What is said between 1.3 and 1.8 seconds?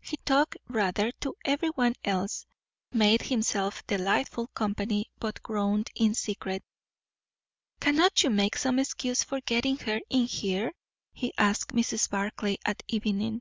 every